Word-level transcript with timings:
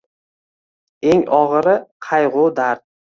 Eng 1.11 1.21
og‘iri 1.41 1.77
qayg‘u-dard. 2.07 2.87